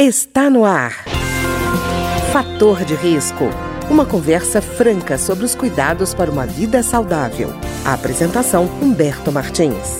Está 0.00 0.48
no 0.48 0.64
ar. 0.64 0.92
Fator 2.32 2.84
de 2.84 2.94
risco. 2.94 3.46
Uma 3.90 4.06
conversa 4.06 4.62
franca 4.62 5.18
sobre 5.18 5.44
os 5.44 5.56
cuidados 5.56 6.14
para 6.14 6.30
uma 6.30 6.46
vida 6.46 6.84
saudável. 6.84 7.48
A 7.84 7.94
apresentação 7.94 8.66
Humberto 8.80 9.32
Martins. 9.32 9.98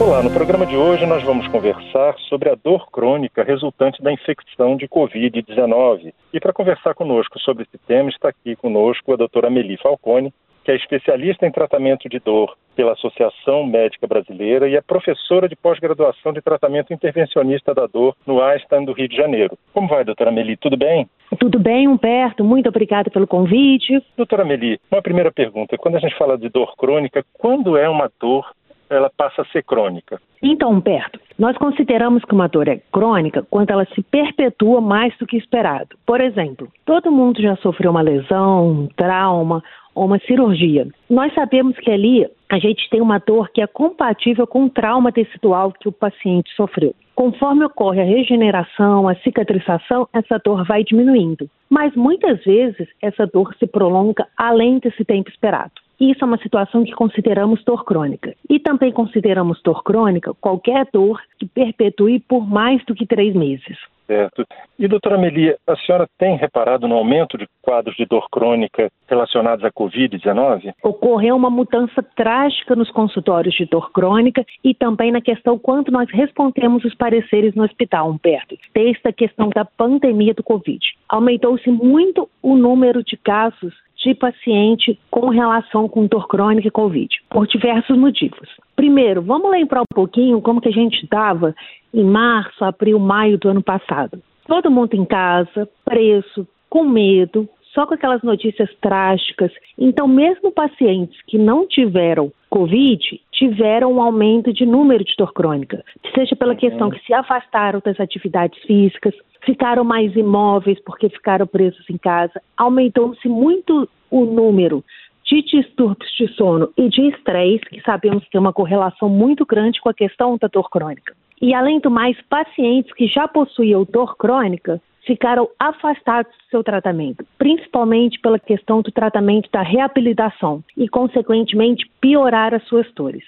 Olá, 0.00 0.24
no 0.24 0.30
programa 0.32 0.66
de 0.66 0.76
hoje 0.76 1.06
nós 1.06 1.22
vamos 1.22 1.46
conversar 1.46 2.18
sobre 2.28 2.50
a 2.50 2.56
dor 2.56 2.90
crônica 2.90 3.44
resultante 3.44 4.02
da 4.02 4.12
infecção 4.12 4.76
de 4.76 4.88
Covid-19. 4.88 6.12
E 6.32 6.40
para 6.40 6.52
conversar 6.52 6.92
conosco 6.94 7.38
sobre 7.38 7.62
esse 7.62 7.78
tema 7.86 8.10
está 8.10 8.30
aqui 8.30 8.56
conosco 8.56 9.12
a 9.12 9.16
doutora 9.16 9.46
Amelie 9.46 9.78
Falcone, 9.80 10.34
que 10.66 10.72
é 10.72 10.74
especialista 10.74 11.46
em 11.46 11.52
tratamento 11.52 12.08
de 12.08 12.18
dor 12.18 12.56
pela 12.74 12.92
Associação 12.94 13.64
Médica 13.64 14.04
Brasileira 14.04 14.68
e 14.68 14.74
é 14.74 14.80
professora 14.80 15.48
de 15.48 15.54
pós-graduação 15.54 16.32
de 16.32 16.42
tratamento 16.42 16.92
intervencionista 16.92 17.72
da 17.72 17.86
dor 17.86 18.16
no 18.26 18.42
Einstein 18.42 18.84
do 18.84 18.92
Rio 18.92 19.08
de 19.08 19.16
Janeiro. 19.16 19.56
Como 19.72 19.86
vai, 19.86 20.04
doutora 20.04 20.32
Meli? 20.32 20.56
Tudo 20.56 20.76
bem? 20.76 21.08
Tudo 21.38 21.60
bem, 21.60 21.86
Humberto. 21.86 22.42
Muito 22.42 22.68
obrigada 22.68 23.08
pelo 23.12 23.28
convite. 23.28 24.02
Doutora 24.16 24.44
Meli, 24.44 24.80
uma 24.90 25.00
primeira 25.00 25.30
pergunta. 25.30 25.78
Quando 25.78 25.98
a 25.98 26.00
gente 26.00 26.18
fala 26.18 26.36
de 26.36 26.48
dor 26.48 26.74
crônica, 26.76 27.24
quando 27.34 27.76
é 27.76 27.88
uma 27.88 28.10
dor 28.20 28.50
ela 28.90 29.10
passa 29.16 29.42
a 29.42 29.46
ser 29.46 29.62
crônica? 29.64 30.20
Então, 30.42 30.70
Humberto, 30.70 31.18
nós 31.38 31.56
consideramos 31.56 32.24
que 32.24 32.34
uma 32.34 32.48
dor 32.48 32.68
é 32.68 32.80
crônica 32.92 33.44
quando 33.50 33.70
ela 33.70 33.84
se 33.86 34.02
perpetua 34.02 34.80
mais 34.80 35.16
do 35.18 35.26
que 35.26 35.36
esperado. 35.36 35.96
Por 36.04 36.20
exemplo, 36.20 36.68
todo 36.84 37.10
mundo 37.10 37.40
já 37.40 37.56
sofreu 37.56 37.90
uma 37.90 38.02
lesão, 38.02 38.68
um 38.68 38.88
trauma 38.96 39.62
ou 39.96 40.04
uma 40.04 40.18
cirurgia. 40.20 40.86
Nós 41.08 41.34
sabemos 41.34 41.76
que 41.78 41.90
ali 41.90 42.28
a 42.48 42.58
gente 42.58 42.88
tem 42.90 43.00
uma 43.00 43.18
dor 43.18 43.48
que 43.50 43.62
é 43.62 43.66
compatível 43.66 44.46
com 44.46 44.66
o 44.66 44.70
trauma 44.70 45.10
tecidual 45.10 45.72
que 45.72 45.88
o 45.88 45.92
paciente 45.92 46.54
sofreu. 46.54 46.94
Conforme 47.14 47.64
ocorre 47.64 48.02
a 48.02 48.04
regeneração, 48.04 49.08
a 49.08 49.14
cicatrização, 49.16 50.06
essa 50.12 50.38
dor 50.44 50.66
vai 50.66 50.84
diminuindo. 50.84 51.48
Mas 51.68 51.96
muitas 51.96 52.44
vezes 52.44 52.86
essa 53.00 53.26
dor 53.26 53.54
se 53.58 53.66
prolonga 53.66 54.26
além 54.36 54.78
desse 54.78 55.02
tempo 55.02 55.30
esperado. 55.30 55.72
Isso 56.00 56.22
é 56.22 56.26
uma 56.26 56.38
situação 56.38 56.84
que 56.84 56.92
consideramos 56.92 57.64
dor 57.64 57.84
crônica. 57.84 58.34
E 58.48 58.60
também 58.60 58.92
consideramos 58.92 59.62
dor 59.62 59.82
crônica 59.82 60.34
qualquer 60.40 60.86
dor 60.92 61.20
que 61.38 61.46
perpetue 61.46 62.20
por 62.20 62.46
mais 62.46 62.84
do 62.84 62.94
que 62.94 63.06
três 63.06 63.34
meses. 63.34 63.78
Certo. 64.06 64.46
E, 64.78 64.86
doutora 64.86 65.18
Melia, 65.18 65.58
a 65.66 65.76
senhora 65.76 66.08
tem 66.16 66.36
reparado 66.36 66.86
no 66.86 66.94
aumento 66.94 67.36
de 67.36 67.48
quadros 67.60 67.96
de 67.96 68.06
dor 68.06 68.28
crônica 68.30 68.88
relacionados 69.08 69.64
à 69.64 69.70
Covid-19? 69.72 70.72
Ocorreu 70.82 71.34
uma 71.34 71.50
mudança 71.50 72.02
trágica 72.14 72.76
nos 72.76 72.90
consultórios 72.90 73.54
de 73.54 73.64
dor 73.64 73.90
crônica 73.90 74.44
e 74.62 74.74
também 74.74 75.10
na 75.10 75.20
questão 75.20 75.58
quanto 75.58 75.90
nós 75.90 76.08
respondemos 76.10 76.84
os 76.84 76.94
pareceres 76.94 77.54
no 77.56 77.64
hospital, 77.64 78.10
Humberto, 78.10 78.56
desde 78.72 79.08
a 79.08 79.12
questão 79.12 79.48
da 79.48 79.64
pandemia 79.64 80.34
do 80.34 80.42
Covid. 80.44 80.78
Aumentou-se 81.08 81.68
muito 81.68 82.28
o 82.40 82.56
número 82.56 83.02
de 83.02 83.16
casos 83.16 83.74
de 83.96 84.14
paciente 84.14 84.98
com 85.10 85.28
relação 85.28 85.88
com 85.88 86.06
dor 86.06 86.28
crônica 86.28 86.68
e 86.68 86.70
Covid, 86.70 87.08
por 87.30 87.46
diversos 87.46 87.96
motivos. 87.96 88.48
Primeiro, 88.74 89.22
vamos 89.22 89.50
lembrar 89.50 89.80
um 89.80 89.94
pouquinho 89.94 90.40
como 90.40 90.60
que 90.60 90.68
a 90.68 90.72
gente 90.72 91.02
estava 91.02 91.54
em 91.92 92.04
março, 92.04 92.64
abril, 92.64 92.98
maio 92.98 93.38
do 93.38 93.48
ano 93.48 93.62
passado. 93.62 94.20
Todo 94.46 94.70
mundo 94.70 94.94
em 94.94 95.04
casa, 95.04 95.68
preso, 95.84 96.46
com 96.68 96.84
medo, 96.84 97.48
só 97.76 97.86
com 97.86 97.92
aquelas 97.92 98.22
notícias 98.22 98.70
trágicas. 98.80 99.52
Então, 99.78 100.08
mesmo 100.08 100.50
pacientes 100.50 101.20
que 101.26 101.36
não 101.36 101.68
tiveram 101.68 102.32
Covid 102.48 103.20
tiveram 103.30 103.92
um 103.92 104.00
aumento 104.00 104.50
de 104.50 104.64
número 104.64 105.04
de 105.04 105.14
dor 105.18 105.32
crônica, 105.34 105.84
seja 106.14 106.34
pela 106.34 106.52
uhum. 106.52 106.58
questão 106.58 106.90
que 106.90 107.04
se 107.04 107.12
afastaram 107.12 107.82
das 107.84 108.00
atividades 108.00 108.58
físicas, 108.62 109.14
ficaram 109.44 109.84
mais 109.84 110.16
imóveis 110.16 110.80
porque 110.80 111.10
ficaram 111.10 111.46
presos 111.46 111.84
em 111.90 111.98
casa, 111.98 112.40
aumentou-se 112.56 113.28
muito 113.28 113.86
o 114.10 114.24
número 114.24 114.82
de 115.26 115.42
distúrbios 115.42 116.10
de 116.16 116.28
sono 116.34 116.70
e 116.76 116.88
de 116.88 117.08
estresse, 117.08 117.64
que 117.66 117.80
sabemos 117.82 118.24
que 118.24 118.30
tem 118.30 118.40
uma 118.40 118.52
correlação 118.52 119.08
muito 119.08 119.44
grande 119.44 119.80
com 119.80 119.88
a 119.88 119.94
questão 119.94 120.38
da 120.38 120.48
dor 120.48 120.70
crônica. 120.70 121.14
E 121.42 121.52
além 121.52 121.80
do 121.80 121.90
mais, 121.90 122.16
pacientes 122.30 122.92
que 122.94 123.06
já 123.06 123.28
possuíam 123.28 123.84
dor 123.84 124.16
crônica 124.16 124.80
ficaram 125.06 125.48
afastados 125.58 126.32
do 126.32 126.50
seu 126.50 126.64
tratamento, 126.64 127.24
principalmente 127.38 128.18
pela 128.20 128.38
questão 128.38 128.82
do 128.82 128.90
tratamento 128.90 129.48
da 129.52 129.62
reabilitação 129.62 130.62
e, 130.76 130.88
consequentemente, 130.88 131.88
piorar 132.00 132.52
as 132.52 132.64
suas 132.64 132.90
dores. 132.92 133.22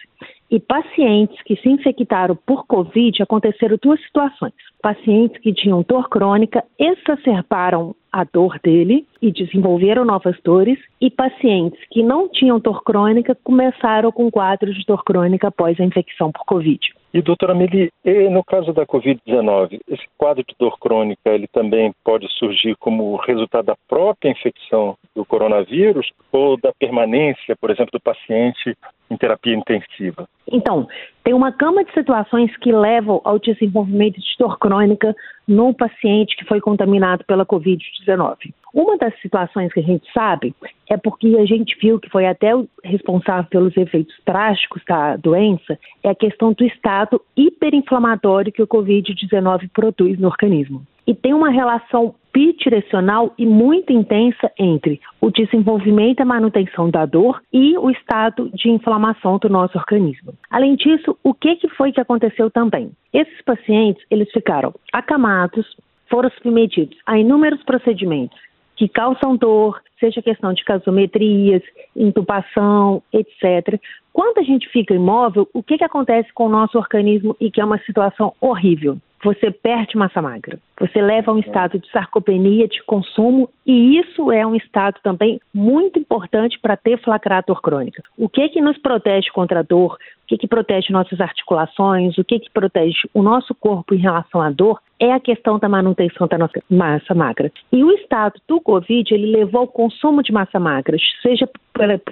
E 0.50 0.58
pacientes 0.58 1.40
que 1.42 1.56
se 1.56 1.68
infectaram 1.68 2.34
por 2.34 2.66
Covid 2.66 3.22
aconteceram 3.22 3.78
duas 3.80 4.00
situações. 4.02 4.54
Pacientes 4.82 5.40
que 5.40 5.52
tinham 5.52 5.84
dor 5.86 6.08
crônica 6.08 6.64
exacerbaram 6.78 7.94
a 8.12 8.24
dor 8.24 8.58
dele 8.62 9.06
e 9.20 9.30
desenvolveram 9.30 10.04
novas 10.04 10.36
dores, 10.42 10.78
e 11.00 11.10
pacientes 11.10 11.78
que 11.90 12.02
não 12.02 12.28
tinham 12.28 12.58
dor 12.58 12.82
crônica 12.82 13.36
começaram 13.44 14.10
com 14.10 14.30
quadros 14.30 14.76
de 14.76 14.84
dor 14.84 15.04
crônica 15.04 15.48
após 15.48 15.78
a 15.78 15.84
infecção 15.84 16.32
por 16.32 16.44
Covid. 16.44 16.80
E 17.12 17.22
doutora 17.22 17.54
Meli, 17.54 17.90
no 18.30 18.44
caso 18.44 18.72
da 18.72 18.84
Covid-19, 18.84 19.80
esse 19.88 20.04
quadro 20.18 20.44
de 20.46 20.54
dor 20.58 20.78
crônica, 20.78 21.30
ele 21.30 21.48
também 21.48 21.92
pode 22.04 22.28
surgir 22.38 22.76
como 22.76 23.16
resultado 23.16 23.66
da 23.66 23.76
própria 23.88 24.30
infecção 24.30 24.94
do 25.16 25.24
coronavírus 25.24 26.10
ou 26.30 26.58
da 26.60 26.70
permanência, 26.78 27.56
por 27.58 27.70
exemplo, 27.70 27.92
do 27.92 28.00
paciente 28.00 28.76
em 29.10 29.16
terapia 29.16 29.54
intensiva? 29.54 30.28
Então, 30.52 30.86
tem 31.24 31.32
uma 31.32 31.50
gama 31.50 31.82
de 31.82 31.92
situações 31.92 32.54
que 32.58 32.70
levam 32.70 33.22
ao 33.24 33.38
desenvolvimento 33.38 34.20
de 34.20 34.36
dor 34.38 34.58
crônica 34.58 35.16
no 35.46 35.72
paciente 35.72 36.36
que 36.36 36.44
foi 36.44 36.60
contaminado 36.60 37.24
pela 37.24 37.46
Covid-19. 37.46 38.52
Uma 38.72 38.96
das 38.98 39.18
situações 39.20 39.72
que 39.72 39.80
a 39.80 39.82
gente 39.82 40.10
sabe 40.12 40.54
é 40.88 40.96
porque 40.96 41.36
a 41.38 41.44
gente 41.44 41.76
viu 41.80 41.98
que 41.98 42.10
foi 42.10 42.26
até 42.26 42.54
o 42.54 42.68
responsável 42.84 43.48
pelos 43.50 43.76
efeitos 43.76 44.14
trágicos 44.24 44.82
da 44.86 45.16
doença, 45.16 45.78
é 46.02 46.10
a 46.10 46.14
questão 46.14 46.52
do 46.52 46.64
estado 46.64 47.20
hiperinflamatório 47.36 48.52
que 48.52 48.62
o 48.62 48.66
Covid-19 48.66 49.70
produz 49.72 50.18
no 50.18 50.28
organismo. 50.28 50.82
E 51.06 51.14
tem 51.14 51.32
uma 51.32 51.48
relação 51.48 52.14
bidirecional 52.34 53.32
e 53.38 53.46
muito 53.46 53.90
intensa 53.92 54.52
entre 54.58 55.00
o 55.20 55.30
desenvolvimento 55.30 56.20
e 56.20 56.22
a 56.22 56.26
manutenção 56.26 56.90
da 56.90 57.06
dor 57.06 57.40
e 57.50 57.76
o 57.78 57.90
estado 57.90 58.50
de 58.50 58.70
inflamação 58.70 59.38
do 59.38 59.48
nosso 59.48 59.78
organismo. 59.78 60.34
Além 60.50 60.76
disso, 60.76 61.16
o 61.24 61.32
que, 61.32 61.56
que 61.56 61.68
foi 61.70 61.92
que 61.92 62.00
aconteceu 62.00 62.50
também? 62.50 62.92
Esses 63.12 63.40
pacientes, 63.42 64.04
eles 64.10 64.30
ficaram 64.30 64.74
acamados, 64.92 65.66
foram 66.10 66.30
submetidos 66.30 66.98
a 67.06 67.18
inúmeros 67.18 67.62
procedimentos 67.62 68.38
que 68.78 68.88
causam 68.88 69.36
dor, 69.36 69.82
seja 69.98 70.22
questão 70.22 70.52
de 70.52 70.64
casometrias, 70.64 71.62
intubação, 71.96 73.02
etc. 73.12 73.80
Quando 74.12 74.38
a 74.38 74.42
gente 74.42 74.68
fica 74.68 74.94
imóvel, 74.94 75.48
o 75.52 75.64
que, 75.64 75.78
que 75.78 75.84
acontece 75.84 76.32
com 76.32 76.46
o 76.46 76.48
nosso 76.48 76.78
organismo 76.78 77.36
e 77.40 77.50
que 77.50 77.60
é 77.60 77.64
uma 77.64 77.78
situação 77.80 78.32
horrível? 78.40 78.96
Você 79.24 79.50
perde 79.50 79.96
massa 79.96 80.22
magra, 80.22 80.60
você 80.78 81.02
leva 81.02 81.32
a 81.32 81.34
um 81.34 81.40
estado 81.40 81.76
de 81.80 81.90
sarcopenia, 81.90 82.68
de 82.68 82.80
consumo, 82.84 83.50
e 83.66 83.98
isso 83.98 84.30
é 84.30 84.46
um 84.46 84.54
estado 84.54 85.00
também 85.02 85.40
muito 85.52 85.98
importante 85.98 86.56
para 86.60 86.76
ter 86.76 87.02
flacrator 87.02 87.60
crônica. 87.60 88.00
O 88.16 88.28
que 88.28 88.48
que 88.48 88.60
nos 88.60 88.78
protege 88.78 89.28
contra 89.32 89.58
a 89.58 89.64
dor? 89.64 89.98
O 90.28 90.36
que 90.36 90.36
que 90.36 90.46
protege 90.46 90.92
nossas 90.92 91.20
articulações? 91.22 92.18
O 92.18 92.24
que 92.24 92.38
que 92.38 92.50
protege 92.50 93.08
o 93.14 93.22
nosso 93.22 93.54
corpo 93.54 93.94
em 93.94 93.98
relação 93.98 94.42
à 94.42 94.50
dor? 94.50 94.78
é 95.00 95.12
a 95.12 95.20
questão 95.20 95.58
da 95.58 95.68
manutenção 95.68 96.26
da 96.26 96.36
nossa 96.36 96.60
massa 96.68 97.14
magra. 97.14 97.52
E 97.72 97.84
o 97.84 97.92
estado 97.92 98.40
do 98.48 98.60
Covid, 98.60 99.14
ele 99.14 99.30
levou 99.30 99.62
ao 99.62 99.68
consumo 99.68 100.22
de 100.22 100.32
massa 100.32 100.58
magra, 100.58 100.96
seja 101.22 101.48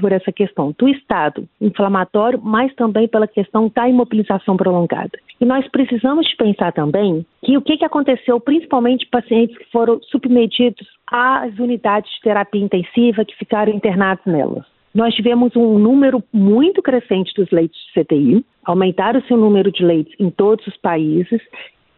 por, 0.00 0.12
essa 0.12 0.30
questão 0.30 0.74
do 0.78 0.88
estado 0.88 1.48
inflamatório, 1.60 2.40
mas 2.42 2.72
também 2.74 3.08
pela 3.08 3.26
questão 3.26 3.70
da 3.74 3.88
imobilização 3.88 4.56
prolongada. 4.56 5.18
E 5.40 5.44
nós 5.44 5.66
precisamos 5.68 6.32
pensar 6.34 6.72
também 6.72 7.26
que 7.44 7.56
o 7.56 7.62
que, 7.62 7.76
que 7.76 7.84
aconteceu, 7.84 8.38
principalmente 8.40 9.06
pacientes 9.06 9.56
que 9.58 9.70
foram 9.70 10.00
submetidos 10.02 10.86
às 11.10 11.58
unidades 11.58 12.10
de 12.12 12.20
terapia 12.20 12.62
intensiva, 12.62 13.24
que 13.24 13.36
ficaram 13.36 13.72
internados 13.72 14.24
nelas. 14.24 14.75
Nós 14.96 15.14
tivemos 15.14 15.54
um 15.54 15.78
número 15.78 16.24
muito 16.32 16.80
crescente 16.80 17.30
dos 17.34 17.50
leitos 17.50 17.78
de 17.78 18.02
CTI, 18.02 18.46
aumentaram-se 18.64 19.30
o 19.30 19.36
número 19.36 19.70
de 19.70 19.84
leitos 19.84 20.14
em 20.18 20.30
todos 20.30 20.66
os 20.66 20.74
países 20.78 21.38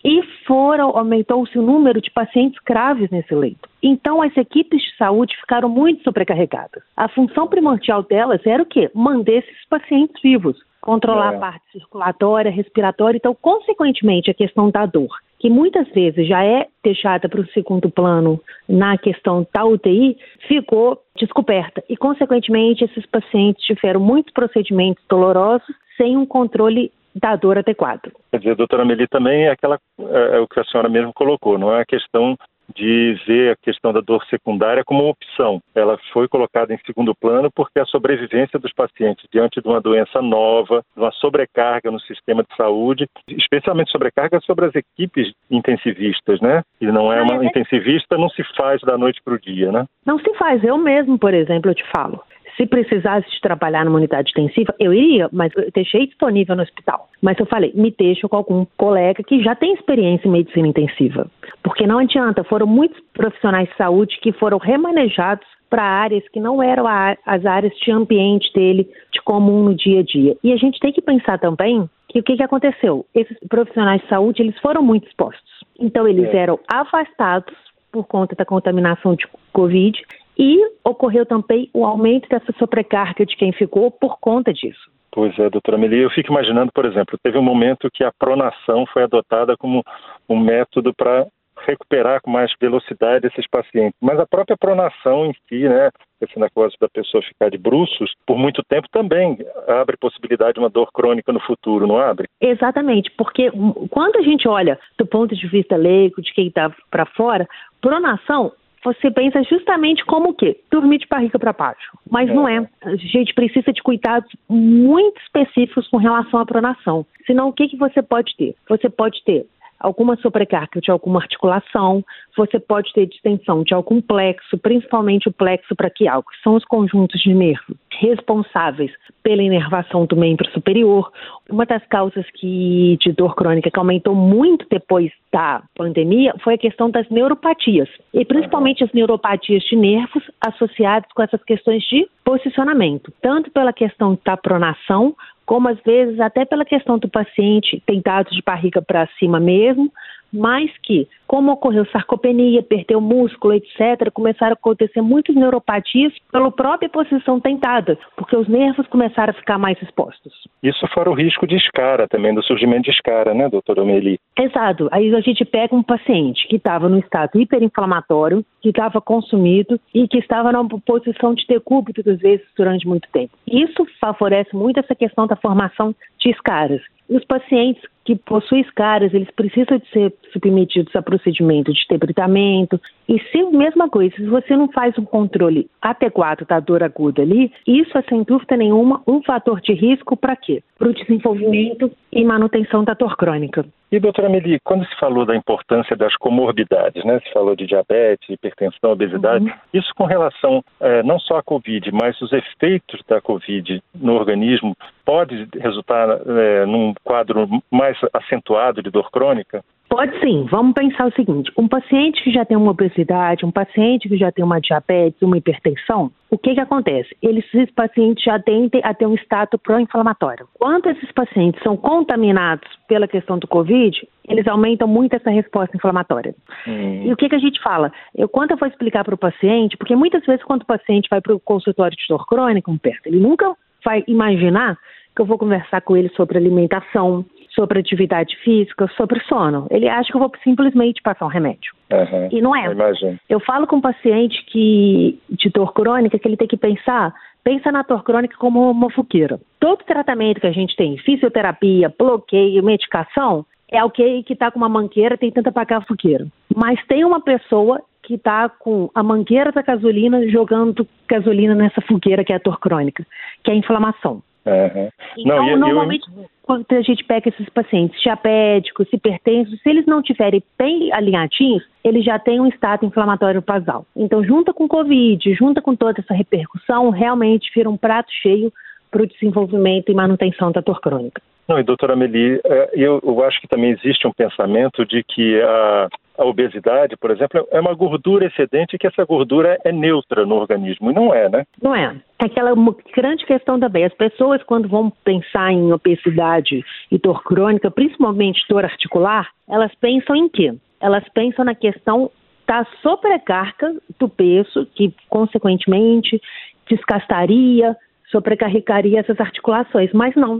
e 0.04 0.20
foram 0.44 0.88
aumentou-se 0.98 1.56
o 1.56 1.62
número 1.62 2.00
de 2.00 2.10
pacientes 2.10 2.60
graves 2.66 3.08
nesse 3.10 3.32
leito. 3.32 3.68
Então 3.80 4.20
as 4.20 4.36
equipes 4.36 4.82
de 4.82 4.96
saúde 4.96 5.36
ficaram 5.36 5.68
muito 5.68 6.02
sobrecarregadas. 6.02 6.82
A 6.96 7.08
função 7.08 7.46
primordial 7.46 8.02
delas 8.02 8.44
era 8.44 8.64
o 8.64 8.66
quê? 8.66 8.90
Manter 8.92 9.44
esses 9.44 9.68
pacientes 9.68 10.20
vivos, 10.20 10.58
controlar 10.80 11.34
é. 11.34 11.36
a 11.36 11.38
parte 11.38 11.70
circulatória, 11.70 12.50
respiratória, 12.50 13.16
então 13.16 13.32
consequentemente 13.40 14.28
a 14.28 14.34
questão 14.34 14.72
da 14.72 14.86
dor, 14.86 15.16
que 15.38 15.48
muitas 15.48 15.88
vezes 15.90 16.26
já 16.26 16.44
é 16.44 16.66
deixada 16.82 17.28
para 17.28 17.40
o 17.40 17.46
segundo 17.48 17.90
plano 17.90 18.40
na 18.68 18.98
questão 18.98 19.46
da 19.54 19.64
UTI, 19.64 20.16
ficou 20.46 21.00
descoberta 21.16 21.82
e 21.88 21.96
consequentemente 21.96 22.84
esses 22.84 23.06
pacientes 23.06 23.64
tiveram 23.64 24.00
muitos 24.00 24.32
procedimentos 24.32 25.02
dolorosos 25.08 25.74
sem 25.96 26.16
um 26.16 26.26
controle 26.26 26.92
da 27.14 27.36
dor 27.36 27.58
adequada. 27.58 28.12
Quer 28.30 28.38
dizer, 28.38 28.56
doutora 28.56 28.84
Meli, 28.84 29.06
também 29.08 29.44
é, 29.44 29.50
aquela, 29.50 29.78
é, 30.00 30.36
é 30.36 30.40
o 30.40 30.46
que 30.46 30.60
a 30.60 30.64
senhora 30.64 30.88
mesmo 30.88 31.12
colocou, 31.12 31.58
não 31.58 31.74
é 31.74 31.80
a 31.80 31.86
questão 31.86 32.36
de 32.74 33.18
ver 33.26 33.52
a 33.52 33.56
questão 33.56 33.92
da 33.92 34.00
dor 34.00 34.24
secundária 34.26 34.84
como 34.84 35.02
uma 35.02 35.10
opção. 35.10 35.60
Ela 35.74 35.98
foi 36.12 36.28
colocada 36.28 36.72
em 36.72 36.78
segundo 36.84 37.14
plano 37.14 37.50
porque 37.54 37.80
a 37.80 37.84
sobrevivência 37.84 38.58
dos 38.58 38.72
pacientes 38.72 39.26
diante 39.32 39.60
de 39.60 39.68
uma 39.68 39.80
doença 39.80 40.20
nova, 40.20 40.82
de 40.94 41.02
uma 41.02 41.12
sobrecarga 41.12 41.90
no 41.90 42.00
sistema 42.00 42.42
de 42.42 42.54
saúde, 42.56 43.06
especialmente 43.28 43.90
sobrecarga 43.90 44.40
sobre 44.40 44.66
as 44.66 44.74
equipes 44.74 45.32
intensivistas, 45.50 46.40
né? 46.40 46.62
E 46.80 46.86
não 46.86 47.12
é 47.12 47.22
uma 47.22 47.44
intensivista, 47.44 48.16
não 48.16 48.28
se 48.28 48.42
faz 48.56 48.80
da 48.82 48.96
noite 48.96 49.20
para 49.24 49.34
o 49.34 49.40
dia, 49.40 49.72
né? 49.72 49.86
Não 50.04 50.18
se 50.18 50.32
faz. 50.34 50.62
Eu 50.62 50.76
mesmo, 50.78 51.18
por 51.18 51.34
exemplo, 51.34 51.70
eu 51.70 51.74
te 51.74 51.84
falo. 51.94 52.22
Se 52.58 52.66
precisasse 52.66 53.30
de 53.30 53.40
trabalhar 53.40 53.84
numa 53.84 53.98
unidade 53.98 54.32
intensiva, 54.32 54.74
eu 54.80 54.92
iria, 54.92 55.28
mas 55.32 55.52
eu 55.56 55.70
deixei 55.72 56.08
disponível 56.08 56.56
no 56.56 56.62
hospital. 56.62 57.08
Mas 57.22 57.38
eu 57.38 57.46
falei, 57.46 57.72
me 57.72 57.94
deixa 57.96 58.28
com 58.28 58.36
algum 58.36 58.66
colega 58.76 59.22
que 59.22 59.40
já 59.44 59.54
tem 59.54 59.74
experiência 59.74 60.26
em 60.26 60.32
medicina 60.32 60.66
intensiva. 60.66 61.30
Porque 61.62 61.86
não 61.86 61.98
adianta, 61.98 62.42
foram 62.42 62.66
muitos 62.66 63.00
profissionais 63.14 63.68
de 63.68 63.76
saúde 63.76 64.18
que 64.20 64.32
foram 64.32 64.58
remanejados 64.58 65.46
para 65.70 65.84
áreas 65.84 66.26
que 66.30 66.40
não 66.40 66.60
eram 66.60 66.84
as 67.24 67.46
áreas 67.46 67.72
de 67.76 67.92
ambiente 67.92 68.52
dele, 68.52 68.90
de 69.12 69.22
comum 69.22 69.62
no 69.62 69.74
dia 69.76 70.00
a 70.00 70.02
dia. 70.02 70.36
E 70.42 70.52
a 70.52 70.56
gente 70.56 70.80
tem 70.80 70.92
que 70.92 71.02
pensar 71.02 71.38
também 71.38 71.88
que 72.08 72.18
o 72.18 72.22
que, 72.24 72.36
que 72.36 72.42
aconteceu? 72.42 73.06
Esses 73.14 73.36
profissionais 73.48 74.02
de 74.02 74.08
saúde, 74.08 74.42
eles 74.42 74.58
foram 74.58 74.82
muito 74.82 75.06
expostos. 75.06 75.44
Então, 75.78 76.08
eles 76.08 76.26
é. 76.34 76.38
eram 76.38 76.58
afastados 76.66 77.54
por 77.92 78.04
conta 78.06 78.34
da 78.34 78.44
contaminação 78.44 79.14
de 79.14 79.26
Covid 79.52 79.98
e 80.38 80.58
ocorreu 80.84 81.26
também 81.26 81.68
o 81.74 81.84
aumento 81.84 82.28
dessa 82.28 82.52
sobrecarga 82.58 83.26
de 83.26 83.36
quem 83.36 83.52
ficou 83.52 83.90
por 83.90 84.18
conta 84.20 84.52
disso. 84.52 84.90
Pois 85.10 85.36
é, 85.38 85.50
doutora 85.50 85.78
Meli, 85.78 85.98
eu 85.98 86.10
fico 86.10 86.30
imaginando, 86.30 86.70
por 86.72 86.84
exemplo, 86.84 87.18
teve 87.22 87.38
um 87.38 87.42
momento 87.42 87.90
que 87.92 88.04
a 88.04 88.12
pronação 88.12 88.86
foi 88.86 89.02
adotada 89.02 89.56
como 89.56 89.82
um 90.28 90.38
método 90.38 90.94
para 90.94 91.26
recuperar 91.66 92.20
com 92.22 92.30
mais 92.30 92.52
velocidade 92.60 93.26
esses 93.26 93.46
pacientes. 93.48 93.98
Mas 94.00 94.18
a 94.20 94.26
própria 94.26 94.56
pronação 94.56 95.26
em 95.26 95.34
si, 95.48 95.68
né, 95.68 95.90
esse 96.20 96.38
negócio 96.38 96.78
da 96.80 96.88
pessoa 96.88 97.22
ficar 97.22 97.50
de 97.50 97.58
bruços 97.58 98.12
por 98.26 98.38
muito 98.38 98.62
tempo 98.68 98.86
também 98.92 99.38
abre 99.66 99.96
possibilidade 99.96 100.54
de 100.54 100.60
uma 100.60 100.70
dor 100.70 100.90
crônica 100.92 101.32
no 101.32 101.40
futuro, 101.40 101.86
não 101.86 101.98
abre? 101.98 102.28
Exatamente, 102.40 103.10
porque 103.16 103.50
quando 103.90 104.16
a 104.16 104.22
gente 104.22 104.46
olha 104.46 104.78
do 104.96 105.06
ponto 105.06 105.34
de 105.34 105.48
vista 105.48 105.76
leigo, 105.76 106.22
de 106.22 106.32
quem 106.32 106.48
está 106.48 106.72
para 106.90 107.06
fora, 107.06 107.48
pronação 107.80 108.52
você 108.84 109.10
pensa 109.10 109.42
justamente 109.44 110.04
como 110.04 110.30
o 110.30 110.34
quê? 110.34 110.60
Dormir 110.70 110.98
de 110.98 111.06
barriga 111.06 111.38
para 111.38 111.52
baixo. 111.52 111.98
Mas 112.10 112.28
é. 112.28 112.34
não 112.34 112.48
é. 112.48 112.68
A 112.82 112.96
gente 112.96 113.34
precisa 113.34 113.72
de 113.72 113.82
cuidados 113.82 114.30
muito 114.48 115.20
específicos 115.20 115.88
com 115.88 115.96
relação 115.96 116.40
à 116.40 116.46
pronação. 116.46 117.06
Senão, 117.26 117.48
o 117.48 117.52
que, 117.52 117.68
que 117.68 117.76
você 117.76 118.02
pode 118.02 118.34
ter? 118.36 118.54
Você 118.68 118.88
pode 118.88 119.22
ter 119.24 119.46
alguma 119.78 120.16
sobrecarga 120.16 120.80
de 120.80 120.90
alguma 120.90 121.20
articulação, 121.20 122.04
você 122.36 122.58
pode 122.58 122.92
ter 122.92 123.06
distensão 123.06 123.62
de 123.62 123.74
algum 123.74 124.00
plexo, 124.00 124.58
principalmente 124.58 125.28
o 125.28 125.32
plexo 125.32 125.74
braquial, 125.74 126.22
que 126.22 126.36
são 126.42 126.54
os 126.54 126.64
conjuntos 126.64 127.20
de 127.20 127.34
nervos 127.34 127.76
responsáveis 128.00 128.92
pela 129.22 129.42
inervação 129.42 130.06
do 130.06 130.16
membro 130.16 130.48
superior. 130.52 131.10
Uma 131.50 131.66
das 131.66 131.84
causas 131.86 132.24
que, 132.34 132.96
de 133.00 133.12
dor 133.12 133.34
crônica 133.34 133.70
que 133.70 133.78
aumentou 133.78 134.14
muito 134.14 134.66
depois 134.70 135.10
da 135.32 135.62
pandemia 135.74 136.34
foi 136.42 136.54
a 136.54 136.58
questão 136.58 136.90
das 136.90 137.08
neuropatias, 137.10 137.88
e 138.14 138.24
principalmente 138.24 138.84
as 138.84 138.92
neuropatias 138.92 139.62
de 139.64 139.76
nervos 139.76 140.22
associadas 140.46 141.10
com 141.12 141.22
essas 141.22 141.42
questões 141.42 141.82
de 141.84 142.08
posicionamento, 142.24 143.12
tanto 143.20 143.50
pela 143.50 143.72
questão 143.72 144.18
da 144.24 144.36
pronação, 144.36 145.14
como 145.48 145.66
às 145.66 145.80
vezes 145.80 146.20
até 146.20 146.44
pela 146.44 146.62
questão 146.62 146.98
do 146.98 147.08
paciente 147.08 147.82
tentado 147.86 148.28
de 148.30 148.42
barriga 148.42 148.82
para 148.82 149.08
cima 149.18 149.40
mesmo, 149.40 149.90
mas 150.32 150.70
que, 150.82 151.08
como 151.26 151.52
ocorreu 151.52 151.86
sarcopenia, 151.86 152.62
perdeu 152.62 153.00
músculo, 153.00 153.54
etc., 153.54 154.10
começaram 154.12 154.52
a 154.52 154.54
acontecer 154.54 155.00
muitas 155.00 155.34
neuropatias 155.34 156.12
pela 156.30 156.50
própria 156.50 156.88
posição 156.88 157.40
tentada, 157.40 157.98
porque 158.16 158.36
os 158.36 158.48
nervos 158.48 158.86
começaram 158.88 159.30
a 159.30 159.38
ficar 159.38 159.58
mais 159.58 159.80
expostos. 159.82 160.32
Isso 160.62 160.86
fora 160.88 161.10
o 161.10 161.14
risco 161.14 161.46
de 161.46 161.56
escara 161.56 162.08
também, 162.08 162.34
do 162.34 162.42
surgimento 162.42 162.82
de 162.82 162.90
escara, 162.90 163.34
né, 163.34 163.48
doutora 163.48 163.84
Meli? 163.84 164.18
Exato. 164.38 164.88
Aí 164.90 165.14
a 165.14 165.20
gente 165.20 165.44
pega 165.44 165.74
um 165.74 165.82
paciente 165.82 166.46
que 166.48 166.56
estava 166.56 166.88
no 166.88 166.98
estado 166.98 167.40
hiperinflamatório, 167.40 168.44
que 168.60 168.70
estava 168.70 169.00
consumido 169.00 169.78
e 169.94 170.06
que 170.08 170.18
estava 170.18 170.52
numa 170.52 170.68
posição 170.80 171.34
de 171.34 171.46
decúbito, 171.46 172.08
às 172.08 172.18
vezes, 172.18 172.46
durante 172.56 172.86
muito 172.86 173.08
tempo. 173.12 173.32
Isso 173.46 173.86
favorece 174.00 174.54
muito 174.54 174.80
essa 174.80 174.94
questão 174.94 175.26
da 175.26 175.36
formação 175.36 175.94
de 176.18 176.30
escaras. 176.30 176.80
Os 177.08 177.24
pacientes 177.24 177.82
que 178.04 178.16
possuem 178.16 178.62
escaras, 178.62 179.12
eles 179.12 179.30
precisam 179.30 179.76
de 179.76 179.86
ser 179.90 180.14
submetidos 180.32 180.96
a 180.96 181.02
procedimento 181.02 181.72
de 181.72 181.80
debritamento. 181.90 182.80
E 183.06 183.20
se, 183.30 183.42
mesma 183.44 183.88
coisa, 183.88 184.14
se 184.16 184.26
você 184.26 184.56
não 184.56 184.68
faz 184.68 184.96
um 184.98 185.04
controle 185.04 185.68
adequado 185.82 186.46
da 186.46 186.58
dor 186.58 186.82
aguda 186.82 187.20
ali, 187.20 187.52
isso 187.66 187.96
é 187.98 188.02
sem 188.02 188.22
dúvida 188.22 188.56
nenhuma 188.56 189.02
um 189.06 189.22
fator 189.22 189.60
de 189.60 189.74
risco 189.74 190.16
para 190.16 190.36
quê? 190.36 190.62
Para 190.78 190.88
o 190.88 190.94
desenvolvimento 190.94 191.90
e 192.10 192.24
manutenção 192.24 192.82
da 192.82 192.94
dor 192.94 193.16
crônica. 193.16 193.66
E, 193.90 193.98
doutora 193.98 194.28
Meli, 194.28 194.60
quando 194.60 194.86
se 194.86 194.94
falou 195.00 195.24
da 195.24 195.34
importância 195.34 195.96
das 195.96 196.14
comorbidades, 196.16 197.02
né? 197.06 197.20
Se 197.20 197.32
falou 197.32 197.56
de 197.56 197.66
diabetes, 197.66 198.28
hipertensão, 198.28 198.92
obesidade, 198.92 199.46
uhum. 199.46 199.52
isso 199.72 199.90
com 199.96 200.04
relação 200.04 200.62
é, 200.78 201.02
não 201.02 201.18
só 201.18 201.38
à 201.38 201.42
Covid, 201.42 201.90
mas 201.92 202.20
os 202.20 202.30
efeitos 202.32 203.00
da 203.08 203.18
Covid 203.20 203.82
no 203.94 204.14
organismo, 204.14 204.76
pode 205.06 205.48
resultar 205.54 206.06
é, 206.26 206.66
num 206.66 206.92
quadro 207.02 207.48
mais 207.70 207.96
acentuado 208.12 208.82
de 208.82 208.90
dor 208.90 209.10
crônica? 209.10 209.64
Pode 209.88 210.20
sim. 210.20 210.46
Vamos 210.50 210.74
pensar 210.74 211.06
o 211.06 211.12
seguinte: 211.12 211.50
um 211.56 211.66
paciente 211.66 212.22
que 212.22 212.30
já 212.30 212.44
tem 212.44 212.56
uma 212.56 212.70
obesidade, 212.70 213.46
um 213.46 213.50
paciente 213.50 214.08
que 214.08 214.18
já 214.18 214.30
tem 214.30 214.44
uma 214.44 214.60
diabetes, 214.60 215.20
uma 215.22 215.38
hipertensão, 215.38 216.10
o 216.30 216.36
que, 216.36 216.54
que 216.54 216.60
acontece? 216.60 217.16
Eles, 217.22 217.44
esses 217.54 217.70
pacientes 217.70 218.22
já 218.22 218.38
tendem 218.38 218.82
a 218.84 218.92
ter 218.92 219.06
um 219.06 219.14
status 219.14 219.58
pró-inflamatório. 219.62 220.46
Quando 220.54 220.90
esses 220.90 221.10
pacientes 221.12 221.62
são 221.62 221.74
contaminados 221.76 222.68
pela 222.86 223.08
questão 223.08 223.38
do 223.38 223.48
Covid, 223.48 224.06
eles 224.28 224.46
aumentam 224.46 224.86
muito 224.86 225.16
essa 225.16 225.30
resposta 225.30 225.74
inflamatória. 225.74 226.34
Hum. 226.66 227.04
E 227.06 227.12
o 227.12 227.16
que, 227.16 227.28
que 227.28 227.36
a 227.36 227.40
gente 227.40 227.60
fala? 227.62 227.90
Eu, 228.14 228.28
quando 228.28 228.50
eu 228.50 228.58
vou 228.58 228.68
explicar 228.68 229.04
para 229.04 229.14
o 229.14 229.18
paciente, 229.18 229.76
porque 229.78 229.96
muitas 229.96 230.24
vezes 230.26 230.44
quando 230.44 230.62
o 230.62 230.66
paciente 230.66 231.08
vai 231.10 231.22
para 231.22 231.34
o 231.34 231.40
consultório 231.40 231.96
de 231.96 232.04
dor 232.08 232.26
crônica, 232.26 232.70
um 232.70 232.76
perto, 232.76 233.06
ele 233.06 233.18
nunca 233.18 233.54
vai 233.82 234.04
imaginar 234.06 234.76
que 235.18 235.22
eu 235.22 235.26
vou 235.26 235.36
conversar 235.36 235.80
com 235.80 235.96
ele 235.96 236.08
sobre 236.10 236.38
alimentação, 236.38 237.24
sobre 237.50 237.80
atividade 237.80 238.36
física, 238.36 238.88
sobre 238.96 239.18
sono. 239.24 239.66
Ele 239.68 239.88
acha 239.88 240.12
que 240.12 240.16
eu 240.16 240.20
vou 240.20 240.30
simplesmente 240.44 241.02
passar 241.02 241.26
um 241.26 241.28
remédio. 241.28 241.74
Uhum, 241.90 242.28
e 242.30 242.40
não 242.40 242.54
é. 242.54 242.68
Eu, 242.68 243.18
eu 243.28 243.40
falo 243.40 243.66
com 243.66 243.76
um 243.76 243.80
paciente 243.80 244.44
que, 244.46 245.18
de 245.28 245.50
dor 245.50 245.72
crônica 245.72 246.16
que 246.16 246.28
ele 246.28 246.36
tem 246.36 246.46
que 246.46 246.56
pensar, 246.56 247.12
pensa 247.42 247.72
na 247.72 247.82
dor 247.82 248.04
crônica 248.04 248.36
como 248.38 248.70
uma 248.70 248.90
fogueira. 248.92 249.40
Todo 249.58 249.82
tratamento 249.84 250.40
que 250.40 250.46
a 250.46 250.52
gente 250.52 250.76
tem, 250.76 250.96
fisioterapia, 250.98 251.92
bloqueio, 251.98 252.62
medicação, 252.62 253.44
é 253.68 253.78
alguém 253.78 254.22
que 254.22 254.34
está 254.34 254.52
com 254.52 254.58
uma 254.60 254.68
mangueira 254.68 255.18
tentando 255.18 255.48
apagar 255.48 255.80
a 255.80 255.84
fogueira. 255.84 256.28
Mas 256.54 256.78
tem 256.86 257.04
uma 257.04 257.20
pessoa 257.20 257.82
que 258.04 258.14
está 258.14 258.48
com 258.48 258.88
a 258.94 259.02
mangueira 259.02 259.50
da 259.50 259.62
gasolina 259.62 260.28
jogando 260.30 260.86
gasolina 261.08 261.56
nessa 261.56 261.80
fogueira 261.82 262.24
que 262.24 262.32
é 262.32 262.36
a 262.36 262.40
dor 262.42 262.60
crônica, 262.60 263.04
que 263.42 263.50
é 263.50 263.54
a 263.54 263.56
inflamação. 263.56 264.22
Uhum. 264.48 264.88
Então, 265.18 265.46
não, 265.46 265.56
normalmente, 265.56 266.06
eu... 266.16 266.24
quando 266.42 266.64
a 266.70 266.80
gente 266.80 267.04
pega 267.04 267.28
esses 267.28 267.48
pacientes 267.50 268.00
diabéticos, 268.00 268.88
hipertensos, 268.92 269.60
se 269.60 269.68
eles 269.68 269.86
não 269.86 270.02
tiverem 270.02 270.42
bem 270.58 270.92
alinhadinhos, 270.92 271.62
eles 271.84 272.04
já 272.04 272.18
têm 272.18 272.40
um 272.40 272.46
estado 272.46 272.86
inflamatório 272.86 273.42
basal. 273.42 273.84
Então, 273.94 274.24
junta 274.24 274.52
com 274.52 274.66
Covid, 274.66 275.34
junta 275.34 275.60
com 275.60 275.76
toda 275.76 276.00
essa 276.00 276.14
repercussão, 276.14 276.90
realmente 276.90 277.50
vira 277.54 277.68
um 277.68 277.76
prato 277.76 278.10
cheio 278.12 278.52
para 278.90 279.02
o 279.02 279.06
desenvolvimento 279.06 279.90
e 279.90 279.94
manutenção 279.94 280.50
da 280.50 280.60
dor 280.60 280.80
crônica. 280.80 281.20
Não, 281.46 281.58
e 281.58 281.62
doutora 281.62 281.96
Meli, 281.96 282.40
é, 282.44 282.70
eu, 282.74 283.00
eu 283.02 283.24
acho 283.24 283.40
que 283.40 283.48
também 283.48 283.70
existe 283.70 284.06
um 284.06 284.12
pensamento 284.12 284.84
de 284.84 285.02
que 285.02 285.40
a, 285.40 285.88
a 286.18 286.24
obesidade, 286.24 286.96
por 286.96 287.12
exemplo, 287.12 287.46
é 287.52 287.60
uma 287.60 287.72
gordura 287.72 288.26
excedente 288.26 288.76
que 288.76 288.86
essa 288.88 289.04
gordura 289.04 289.56
é 289.64 289.70
neutra 289.70 290.26
no 290.26 290.34
organismo. 290.34 290.90
E 290.90 290.94
não 290.94 291.14
é, 291.14 291.28
né? 291.28 291.44
Não 291.62 291.74
é. 291.74 291.96
É 292.18 292.26
aquela 292.26 292.52
grande 292.94 293.24
questão 293.24 293.60
também. 293.60 293.84
As 293.84 293.94
pessoas, 293.94 294.42
quando 294.42 294.68
vão 294.68 294.90
pensar 295.04 295.52
em 295.52 295.72
obesidade 295.72 296.64
e 296.90 296.98
dor 296.98 297.22
crônica, 297.22 297.70
principalmente 297.70 298.44
dor 298.48 298.64
articular, 298.64 299.28
elas 299.48 299.72
pensam 299.76 300.16
em 300.16 300.28
quê? 300.28 300.52
Elas 300.80 301.04
pensam 301.14 301.44
na 301.44 301.54
questão 301.54 302.10
da 302.46 302.66
sobrecarga 302.82 303.76
do 303.98 304.08
peso, 304.08 304.66
que, 304.74 304.92
consequentemente, 305.08 306.20
desgastaria, 306.68 307.76
sobrecarregaria 308.10 309.00
essas 309.00 309.20
articulações. 309.20 309.92
Mas 309.92 310.14
não, 310.16 310.38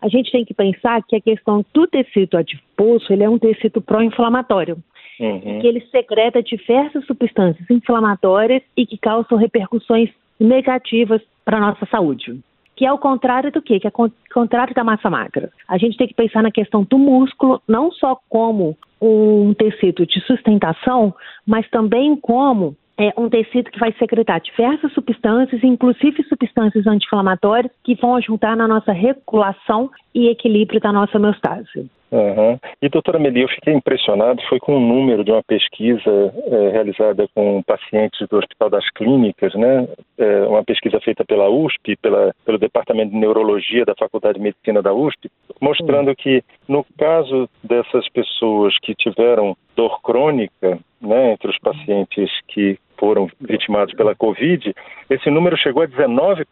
a 0.00 0.08
gente 0.08 0.32
tem 0.32 0.44
que 0.44 0.54
pensar 0.54 1.02
que 1.06 1.14
a 1.14 1.20
questão 1.20 1.64
do 1.72 1.86
tecido 1.86 2.36
adiposo, 2.36 3.12
ele 3.12 3.22
é 3.22 3.28
um 3.28 3.38
tecido 3.38 3.80
pró-inflamatório. 3.80 4.78
Uhum. 5.20 5.60
Que 5.60 5.66
ele 5.66 5.80
secreta 5.90 6.42
diversas 6.42 7.04
substâncias 7.04 7.68
inflamatórias 7.68 8.62
e 8.74 8.86
que 8.86 8.96
causam 8.96 9.36
repercussões 9.36 10.08
negativas 10.40 11.20
para 11.44 11.58
a 11.58 11.60
nossa 11.60 11.86
saúde. 11.86 12.40
que 12.76 12.86
é 12.86 12.92
o 12.92 12.96
contrário 12.96 13.52
do 13.52 13.60
quê? 13.60 13.78
Que 13.78 13.86
é 13.86 13.92
o 13.94 14.10
contrário 14.32 14.74
da 14.74 14.82
massa 14.82 15.10
magra. 15.10 15.50
A 15.68 15.76
gente 15.76 15.98
tem 15.98 16.08
que 16.08 16.14
pensar 16.14 16.42
na 16.42 16.50
questão 16.50 16.82
do 16.82 16.98
músculo, 16.98 17.60
não 17.68 17.92
só 17.92 18.18
como 18.26 18.74
um 18.98 19.52
tecido 19.52 20.06
de 20.06 20.18
sustentação, 20.22 21.14
mas 21.46 21.68
também 21.68 22.16
como 22.16 22.74
é 23.00 23.14
um 23.16 23.30
tecido 23.30 23.70
que 23.70 23.78
vai 23.78 23.94
secretar 23.98 24.42
diversas 24.42 24.92
substâncias, 24.92 25.64
inclusive 25.64 26.22
substâncias 26.24 26.86
anti-inflamatórias, 26.86 27.72
que 27.82 27.94
vão 27.94 28.14
ajudar 28.16 28.54
na 28.54 28.68
nossa 28.68 28.92
regulação 28.92 29.90
e 30.14 30.28
equilíbrio 30.28 30.78
da 30.78 30.92
nossa 30.92 31.16
homeostase. 31.16 31.88
Uhum. 32.10 32.58
E, 32.82 32.88
doutora 32.88 33.20
Meli, 33.20 33.42
eu 33.42 33.48
fiquei 33.48 33.72
impressionado, 33.72 34.42
foi 34.48 34.58
com 34.58 34.76
o 34.76 34.80
número 34.80 35.24
de 35.24 35.30
uma 35.30 35.42
pesquisa 35.44 36.10
é, 36.46 36.70
realizada 36.70 37.26
com 37.34 37.62
pacientes 37.62 38.26
do 38.28 38.36
Hospital 38.36 38.68
das 38.68 38.90
Clínicas, 38.90 39.54
né? 39.54 39.88
É, 40.18 40.42
uma 40.42 40.64
pesquisa 40.64 41.00
feita 41.00 41.24
pela 41.24 41.48
USP, 41.48 41.96
pela, 41.96 42.34
pelo 42.44 42.58
Departamento 42.58 43.12
de 43.12 43.16
Neurologia 43.16 43.84
da 43.84 43.94
Faculdade 43.94 44.38
de 44.38 44.42
Medicina 44.42 44.82
da 44.82 44.92
USP, 44.92 45.30
mostrando 45.60 46.08
uhum. 46.08 46.14
que, 46.16 46.42
no 46.68 46.84
caso 46.98 47.48
dessas 47.62 48.08
pessoas 48.08 48.76
que 48.82 48.94
tiveram 48.94 49.56
dor 49.76 50.02
crônica, 50.02 50.78
né, 51.00 51.32
entre 51.32 51.48
os 51.48 51.58
pacientes 51.58 52.28
que 52.48 52.76
foram 53.00 53.28
vitimados 53.40 53.94
pela 53.94 54.14
Covid, 54.14 54.74
esse 55.08 55.30
número 55.30 55.56
chegou 55.56 55.82
a 55.82 55.88
19% 55.88 56.44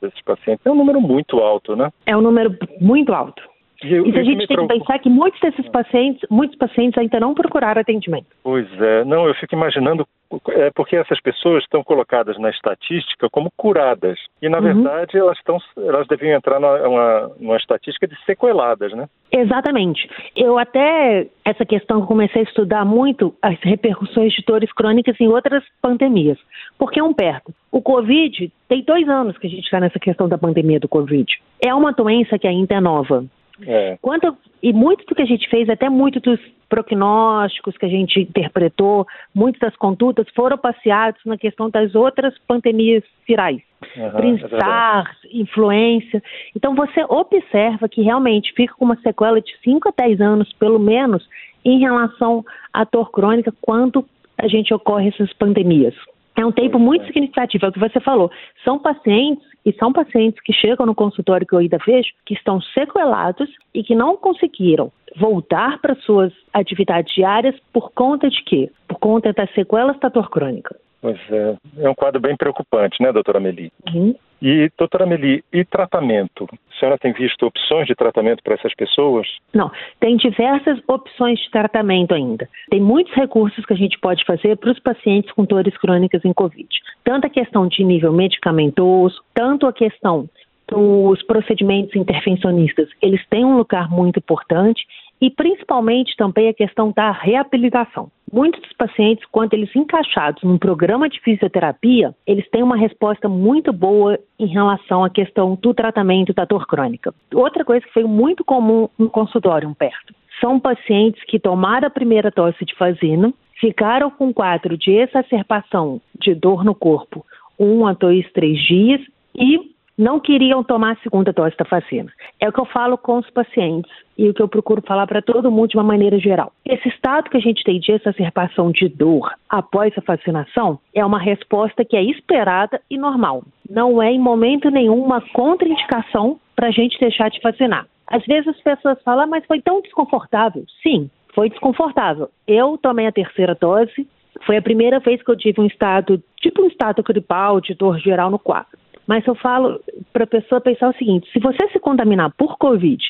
desses 0.00 0.20
pacientes. 0.22 0.64
É 0.64 0.70
um 0.70 0.76
número 0.76 1.00
muito 1.00 1.38
alto, 1.38 1.74
né? 1.74 1.90
É 2.04 2.14
um 2.14 2.20
número 2.20 2.54
muito 2.78 3.12
alto. 3.14 3.42
E, 3.82 3.88
e 3.88 4.18
a 4.18 4.22
gente 4.22 4.46
tem 4.46 4.56
que 4.56 4.66
pensar 4.66 4.98
que 4.98 5.08
muitos 5.08 5.40
desses 5.40 5.68
pacientes, 5.68 6.26
muitos 6.30 6.56
pacientes 6.56 6.98
ainda 6.98 7.20
não 7.20 7.34
procuraram 7.34 7.80
atendimento. 7.80 8.26
Pois 8.42 8.66
é, 8.80 9.04
não, 9.04 9.26
eu 9.26 9.34
fico 9.34 9.54
imaginando 9.54 10.06
é 10.50 10.70
porque 10.74 10.96
essas 10.96 11.20
pessoas 11.20 11.62
estão 11.62 11.84
colocadas 11.84 12.36
na 12.38 12.50
estatística 12.50 13.28
como 13.30 13.50
curadas 13.56 14.18
e 14.42 14.48
na 14.48 14.58
uhum. 14.58 14.64
verdade 14.64 15.16
elas 15.16 15.38
estão 15.38 15.58
elas 15.76 16.06
deviam 16.08 16.36
entrar 16.36 16.58
numa, 16.58 17.30
numa 17.38 17.56
estatística 17.56 18.08
de 18.08 18.16
sequeladas, 18.24 18.92
né? 18.92 19.08
Exatamente. 19.30 20.08
Eu 20.34 20.58
até 20.58 21.28
essa 21.44 21.64
questão 21.64 22.04
comecei 22.04 22.42
a 22.42 22.44
estudar 22.44 22.84
muito 22.84 23.34
as 23.40 23.58
repercussões 23.60 24.32
de 24.32 24.42
dores 24.44 24.72
crônicas 24.72 25.14
em 25.20 25.28
outras 25.28 25.62
pandemias, 25.80 26.38
porque 26.78 27.00
um 27.00 27.12
perto. 27.12 27.54
O 27.70 27.80
Covid 27.80 28.50
tem 28.68 28.82
dois 28.82 29.08
anos 29.08 29.38
que 29.38 29.46
a 29.46 29.50
gente 29.50 29.64
está 29.64 29.78
nessa 29.78 29.98
questão 29.98 30.28
da 30.28 30.38
pandemia 30.38 30.80
do 30.80 30.88
Covid. 30.88 31.26
É 31.64 31.72
uma 31.74 31.92
doença 31.92 32.38
que 32.38 32.48
ainda 32.48 32.74
é 32.74 32.80
nova. 32.80 33.24
É. 33.64 33.98
Quanto, 34.02 34.36
e 34.62 34.72
muito 34.72 35.04
do 35.06 35.14
que 35.14 35.22
a 35.22 35.26
gente 35.26 35.48
fez, 35.48 35.68
até 35.68 35.88
muito 35.88 36.20
dos 36.20 36.40
prognósticos 36.68 37.76
que 37.76 37.86
a 37.86 37.88
gente 37.88 38.20
interpretou, 38.20 39.06
muitas 39.34 39.60
das 39.60 39.76
condutas 39.76 40.26
foram 40.34 40.58
passeados 40.58 41.20
na 41.24 41.38
questão 41.38 41.70
das 41.70 41.94
outras 41.94 42.34
pandemias 42.46 43.04
virais. 43.26 43.62
Uhum, 43.96 44.38
SARS, 44.60 45.16
é 45.24 45.36
influência. 45.36 46.22
Então 46.54 46.74
você 46.74 47.04
observa 47.08 47.88
que 47.88 48.02
realmente 48.02 48.52
fica 48.54 48.74
com 48.74 48.84
uma 48.84 48.96
sequela 48.96 49.40
de 49.40 49.56
5 49.62 49.88
a 49.88 49.92
10 49.96 50.20
anos, 50.20 50.52
pelo 50.54 50.78
menos, 50.78 51.26
em 51.64 51.78
relação 51.78 52.44
à 52.72 52.84
dor 52.84 53.10
crônica, 53.10 53.52
quando 53.60 54.04
a 54.38 54.48
gente 54.48 54.72
ocorre 54.74 55.08
essas 55.08 55.32
pandemias. 55.32 55.94
É 56.36 56.44
um 56.44 56.52
tempo 56.52 56.78
muito 56.78 57.06
significativo, 57.06 57.64
é 57.64 57.68
o 57.68 57.72
que 57.72 57.78
você 57.78 57.98
falou. 57.98 58.30
São 58.62 58.78
pacientes, 58.78 59.44
e 59.64 59.72
são 59.72 59.92
pacientes 59.92 60.40
que 60.42 60.52
chegam 60.52 60.86
no 60.86 60.94
consultório 60.94 61.46
que 61.46 61.52
eu 61.52 61.58
ainda 61.58 61.78
vejo, 61.84 62.10
que 62.24 62.34
estão 62.34 62.60
sequelados 62.60 63.48
e 63.74 63.82
que 63.82 63.96
não 63.96 64.16
conseguiram 64.16 64.92
voltar 65.16 65.80
para 65.80 65.96
suas 65.96 66.32
atividades 66.52 67.12
diárias 67.14 67.56
por 67.72 67.90
conta 67.92 68.30
de 68.30 68.42
quê? 68.44 68.70
Por 68.86 68.98
conta 68.98 69.32
das 69.32 69.52
sequelas 69.54 69.98
da 69.98 70.08
dor 70.08 70.30
crônica. 70.30 70.76
Pois 71.06 71.20
é, 71.30 71.56
é 71.84 71.88
um 71.88 71.94
quadro 71.94 72.20
bem 72.20 72.36
preocupante, 72.36 73.00
né, 73.00 73.12
doutora 73.12 73.38
Meli? 73.38 73.70
Uhum. 73.94 74.12
E, 74.42 74.68
doutora 74.76 75.06
Meli, 75.06 75.44
e 75.52 75.64
tratamento? 75.64 76.48
A 76.52 76.80
senhora 76.80 76.98
tem 76.98 77.12
visto 77.12 77.46
opções 77.46 77.86
de 77.86 77.94
tratamento 77.94 78.42
para 78.42 78.54
essas 78.54 78.74
pessoas? 78.74 79.24
Não, 79.54 79.70
tem 80.00 80.16
diversas 80.16 80.80
opções 80.88 81.38
de 81.38 81.48
tratamento 81.48 82.12
ainda. 82.12 82.48
Tem 82.68 82.80
muitos 82.80 83.14
recursos 83.14 83.64
que 83.64 83.72
a 83.72 83.76
gente 83.76 83.96
pode 84.00 84.24
fazer 84.24 84.56
para 84.56 84.72
os 84.72 84.80
pacientes 84.80 85.30
com 85.30 85.44
dores 85.44 85.76
crônicas 85.78 86.24
em 86.24 86.32
Covid. 86.32 86.68
Tanto 87.04 87.28
a 87.28 87.30
questão 87.30 87.68
de 87.68 87.84
nível 87.84 88.12
medicamentoso, 88.12 89.22
tanto 89.32 89.64
a 89.64 89.72
questão 89.72 90.28
dos 90.68 91.22
procedimentos 91.22 91.94
intervencionistas, 91.94 92.88
eles 93.00 93.24
têm 93.30 93.44
um 93.44 93.56
lugar 93.56 93.88
muito 93.88 94.18
importante 94.18 94.84
e 95.20 95.30
principalmente 95.30 96.16
também 96.16 96.48
a 96.48 96.54
questão 96.54 96.92
da 96.94 97.10
reabilitação. 97.10 98.10
Muitos 98.32 98.60
dos 98.60 98.72
pacientes, 98.72 99.24
quando 99.30 99.54
eles 99.54 99.74
encaixados 99.74 100.42
num 100.42 100.58
programa 100.58 101.08
de 101.08 101.20
fisioterapia, 101.20 102.14
eles 102.26 102.48
têm 102.50 102.62
uma 102.62 102.76
resposta 102.76 103.28
muito 103.28 103.72
boa 103.72 104.18
em 104.38 104.46
relação 104.46 105.04
à 105.04 105.10
questão 105.10 105.56
do 105.60 105.72
tratamento 105.72 106.34
da 106.34 106.44
dor 106.44 106.66
crônica. 106.66 107.14
Outra 107.32 107.64
coisa 107.64 107.86
que 107.86 107.92
foi 107.92 108.04
muito 108.04 108.44
comum 108.44 108.88
no 108.98 109.08
consultório, 109.08 109.72
perto, 109.74 110.14
são 110.40 110.60
pacientes 110.60 111.22
que 111.24 111.38
tomaram 111.38 111.86
a 111.86 111.90
primeira 111.90 112.30
dose 112.30 112.64
de 112.64 112.74
fazina, 112.74 113.32
ficaram 113.60 114.10
com 114.10 114.34
quadro 114.34 114.76
de 114.76 114.90
exacerbação 114.90 116.00
de 116.20 116.34
dor 116.34 116.64
no 116.64 116.74
corpo 116.74 117.24
um 117.58 117.86
a 117.86 117.92
dois, 117.92 118.30
três 118.32 118.58
dias 118.62 119.00
e 119.34 119.75
não 119.96 120.20
queriam 120.20 120.62
tomar 120.62 120.92
a 120.92 121.02
segunda 121.02 121.32
dose 121.32 121.56
da 121.56 121.64
vacina. 121.64 122.12
É 122.38 122.48
o 122.48 122.52
que 122.52 122.60
eu 122.60 122.66
falo 122.66 122.98
com 122.98 123.18
os 123.18 123.30
pacientes 123.30 123.90
e 124.18 124.28
o 124.28 124.34
que 124.34 124.42
eu 124.42 124.48
procuro 124.48 124.82
falar 124.82 125.06
para 125.06 125.22
todo 125.22 125.50
mundo 125.50 125.68
de 125.68 125.76
uma 125.76 125.84
maneira 125.84 126.18
geral. 126.18 126.52
Esse 126.64 126.88
estado 126.88 127.30
que 127.30 127.36
a 127.36 127.40
gente 127.40 127.64
tem 127.64 127.80
de 127.80 127.92
exacerbação 127.92 128.70
de 128.70 128.88
dor 128.88 129.32
após 129.48 129.92
a 129.96 130.02
vacinação 130.06 130.78
é 130.94 131.04
uma 131.04 131.18
resposta 131.18 131.84
que 131.84 131.96
é 131.96 132.02
esperada 132.02 132.80
e 132.90 132.98
normal. 132.98 133.42
Não 133.68 134.02
é 134.02 134.12
em 134.12 134.20
momento 134.20 134.70
nenhum 134.70 135.02
uma 135.02 135.20
contraindicação 135.32 136.38
para 136.54 136.68
a 136.68 136.72
gente 136.72 136.98
deixar 136.98 137.30
de 137.30 137.40
vacinar. 137.40 137.86
Às 138.06 138.24
vezes 138.24 138.48
as 138.48 138.60
pessoas 138.60 139.02
falam, 139.02 139.26
mas 139.26 139.44
foi 139.46 139.60
tão 139.60 139.80
desconfortável. 139.80 140.64
Sim, 140.82 141.10
foi 141.34 141.50
desconfortável. 141.50 142.28
Eu 142.46 142.78
tomei 142.78 143.06
a 143.06 143.12
terceira 143.12 143.54
dose, 143.54 144.06
foi 144.44 144.56
a 144.56 144.62
primeira 144.62 145.00
vez 145.00 145.22
que 145.22 145.30
eu 145.30 145.36
tive 145.36 145.60
um 145.60 145.66
estado, 145.66 146.22
tipo 146.40 146.62
um 146.62 146.66
estado 146.66 147.02
gripal, 147.02 147.60
de 147.60 147.74
dor 147.74 147.98
geral 147.98 148.30
no 148.30 148.38
quadro. 148.38 148.78
Mas 149.06 149.26
eu 149.26 149.34
falo 149.34 149.80
para 150.12 150.24
a 150.24 150.26
pessoa 150.26 150.60
pensar 150.60 150.88
o 150.88 150.96
seguinte: 150.96 151.30
se 151.32 151.38
você 151.38 151.68
se 151.68 151.78
contaminar 151.78 152.32
por 152.36 152.56
Covid 152.58 153.02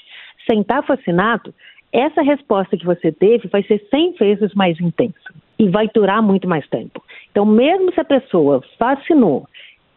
sem 0.49 0.61
estar 0.61 0.81
vacinado, 0.83 1.55
essa 1.93 2.23
resposta 2.23 2.77
que 2.77 2.85
você 2.85 3.11
teve 3.11 3.49
vai 3.49 3.63
ser 3.63 3.85
100 3.91 4.13
vezes 4.13 4.55
mais 4.55 4.79
intensa 4.81 5.35
e 5.59 5.69
vai 5.69 5.89
durar 5.93 6.23
muito 6.23 6.47
mais 6.47 6.67
tempo. 6.69 7.03
Então, 7.31 7.47
mesmo 7.47 7.93
se 7.93 8.01
a 8.01 8.05
pessoa 8.05 8.63
vacinou 8.79 9.49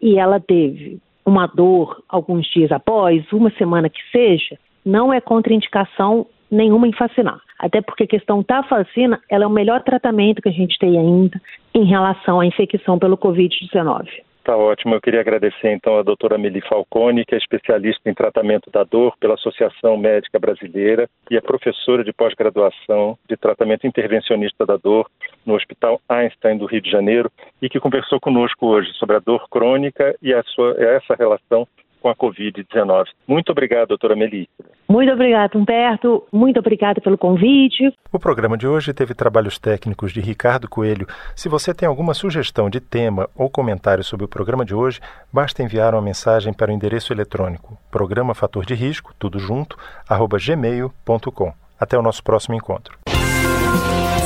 e 0.01 0.17
ela 0.17 0.39
teve 0.39 0.99
uma 1.25 1.45
dor 1.47 2.01
alguns 2.07 2.47
dias 2.47 2.71
após, 2.71 3.29
uma 3.31 3.51
semana 3.51 3.89
que 3.89 4.01
seja, 4.11 4.57
não 4.85 5.13
é 5.13 5.19
contraindicação 5.19 6.25
nenhuma 6.49 6.87
em 6.87 6.91
vacinar. 6.91 7.39
Até 7.59 7.81
porque 7.81 8.03
a 8.03 8.07
questão 8.07 8.43
da 8.47 8.61
vacina, 8.61 9.19
ela 9.29 9.43
é 9.43 9.47
o 9.47 9.51
melhor 9.51 9.83
tratamento 9.83 10.41
que 10.41 10.49
a 10.49 10.53
gente 10.53 10.79
tem 10.79 10.97
ainda 10.97 11.39
em 11.73 11.83
relação 11.83 12.39
à 12.39 12.45
infecção 12.45 12.97
pelo 12.97 13.17
Covid-19. 13.17 14.07
Tá 14.49 14.57
ótimo. 14.57 14.95
Eu 14.95 15.01
queria 15.01 15.19
agradecer 15.19 15.71
então 15.71 15.99
a 15.99 16.01
doutora 16.01 16.35
Meli 16.35 16.59
Falcone, 16.61 17.23
que 17.23 17.35
é 17.35 17.37
especialista 17.37 18.09
em 18.09 18.15
tratamento 18.15 18.71
da 18.71 18.83
dor 18.83 19.15
pela 19.19 19.35
Associação 19.35 19.95
Médica 19.95 20.39
Brasileira 20.39 21.07
e 21.29 21.37
é 21.37 21.39
professora 21.39 22.03
de 22.03 22.11
pós-graduação 22.11 23.15
de 23.29 23.37
tratamento 23.37 23.85
intervencionista 23.85 24.65
da 24.65 24.75
dor 24.75 25.07
no 25.45 25.53
Hospital 25.53 26.01
Einstein 26.09 26.57
do 26.57 26.65
Rio 26.65 26.81
de 26.81 26.89
Janeiro 26.89 27.31
e 27.61 27.69
que 27.69 27.79
conversou 27.79 28.19
conosco 28.19 28.65
hoje 28.65 28.91
sobre 28.93 29.17
a 29.17 29.19
dor 29.19 29.47
crônica 29.51 30.15
e 30.19 30.33
sua, 30.55 30.75
essa 30.79 31.13
relação 31.13 31.67
com 32.01 32.09
a 32.09 32.15
Covid-19. 32.15 33.05
Muito 33.27 33.51
obrigado, 33.51 33.89
doutora 33.89 34.15
Meli. 34.15 34.49
Muito 34.87 35.11
obrigado, 35.11 35.57
Humberto. 35.57 36.25
Muito 36.31 36.59
obrigada 36.59 36.99
pelo 36.99 37.17
convite. 37.17 37.93
O 38.11 38.19
programa 38.19 38.57
de 38.57 38.67
hoje 38.67 38.93
teve 38.93 39.13
trabalhos 39.13 39.59
técnicos 39.59 40.11
de 40.11 40.19
Ricardo 40.19 40.67
Coelho. 40.67 41.07
Se 41.35 41.47
você 41.47 41.73
tem 41.73 41.87
alguma 41.87 42.13
sugestão 42.13 42.69
de 42.69 42.79
tema 42.79 43.29
ou 43.35 43.49
comentário 43.49 44.03
sobre 44.03 44.25
o 44.25 44.29
programa 44.29 44.65
de 44.65 44.73
hoje, 44.73 44.99
basta 45.31 45.61
enviar 45.61 45.93
uma 45.93 46.01
mensagem 46.01 46.53
para 46.53 46.71
o 46.71 46.73
endereço 46.73 47.13
eletrônico 47.13 47.77
programa 47.91 48.33
fator 48.33 48.65
de 48.65 48.73
risco, 48.73 49.13
tudo 49.17 49.39
junto, 49.39 49.77
arroba 50.07 50.37
gmail.com. 50.37 51.53
Até 51.79 51.97
o 51.97 52.01
nosso 52.01 52.23
próximo 52.23 52.55
encontro. 52.55 52.98